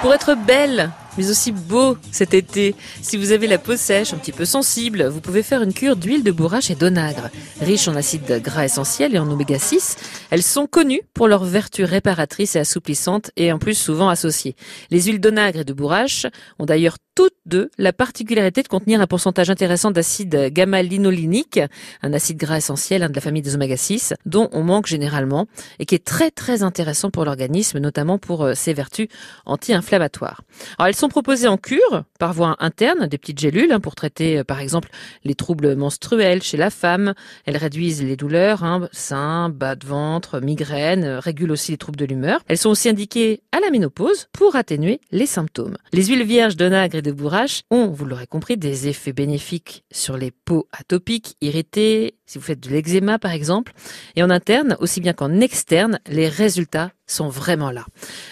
[0.00, 4.18] Pour être belle, mais aussi beau cet été, si vous avez la peau sèche, un
[4.18, 7.30] petit peu sensible, vous pouvez faire une cure d'huile de bourrache et d'onagre.
[7.60, 9.96] Riches en acides gras essentiels et en oméga 6,
[10.30, 14.56] elles sont connues pour leurs vertus réparatrices et assouplissantes et en plus souvent associées.
[14.90, 16.26] Les huiles d'onagre et de bourrache
[16.58, 21.60] ont d'ailleurs toutes deux la particularité de contenir un pourcentage intéressant d'acide gamma-linolinique,
[22.02, 25.46] un acide gras essentiel de la famille des oméga 6, dont on manque généralement
[25.78, 29.08] et qui est très très intéressant pour l'organisme, notamment pour euh, ses vertus
[29.44, 30.42] anti-inflammatoires.
[30.78, 34.38] Alors elles sont proposées en cure par voie interne, des petites gélules hein, pour traiter
[34.38, 34.90] euh, par exemple
[35.24, 37.14] les troubles menstruels chez la femme.
[37.46, 41.98] Elles réduisent les douleurs, hein, seins, bas de ventre, migraines, euh, régulent aussi les troubles
[41.98, 42.40] de l'humeur.
[42.48, 45.78] Elles sont aussi indiquées à la ménopause pour atténuer les symptômes.
[45.94, 50.18] Les huiles vierges d'onagre et de bourrache ont, vous l'aurez compris, des effets bénéfiques sur
[50.18, 53.72] les peaux atopiques, irritées, si vous faites de l'eczéma par exemple.
[54.14, 57.86] Et en interne, aussi bien qu'en externe, les résultats sont vraiment là.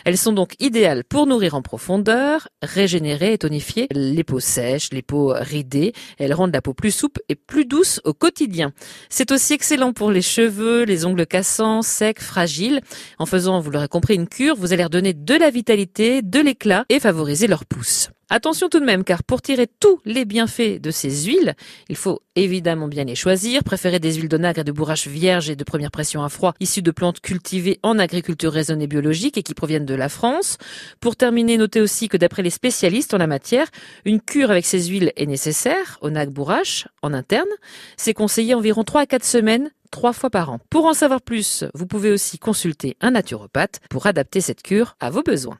[0.04, 5.02] Elles sont donc idéales pour nourrir en profondeur, régénérer et tonifier les peaux sèches, les
[5.02, 5.94] peaux ridées.
[6.18, 8.72] Elles rendent la peau plus souple et plus douce au quotidien.
[9.08, 12.80] C'est aussi excellent pour les cheveux, les ongles cassants, secs, fragiles.
[13.18, 16.84] En faisant, vous l'aurez compris, une cure, vous allez redonner de la vitalité, de l'éclat
[16.88, 18.10] et favoriser leur pousse.
[18.30, 21.54] Attention tout de même, car pour tirer tous les bienfaits de ces huiles,
[21.88, 23.64] il faut évidemment bien les choisir.
[23.64, 26.82] Préférez des huiles d'onagre et de bourrache vierge et de première pression à froid, issues
[26.82, 30.58] de plantes cultivées en agriculture raisonnée biologique et qui proviennent de la France.
[31.00, 33.66] Pour terminer, notez aussi que d'après les spécialistes en la matière,
[34.04, 37.48] une cure avec ces huiles est nécessaire, onagre bourrache, en interne.
[37.96, 40.60] C'est conseillé environ 3 à 4 semaines trois fois par an.
[40.68, 45.08] Pour en savoir plus, vous pouvez aussi consulter un naturopathe pour adapter cette cure à
[45.08, 45.56] vos besoins.